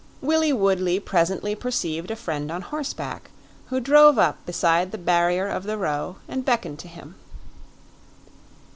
Willie 0.19 0.51
Woodley 0.51 0.99
presently 0.99 1.53
perceived 1.53 2.09
a 2.09 2.15
friend 2.15 2.51
on 2.51 2.63
horseback, 2.63 3.29
who 3.67 3.79
drove 3.79 4.17
up 4.17 4.43
beside 4.47 4.91
the 4.91 4.97
barrier 4.97 5.47
of 5.47 5.65
the 5.65 5.77
Row 5.77 6.15
and 6.27 6.43
beckoned 6.43 6.79
to 6.79 6.87
him. 6.87 7.13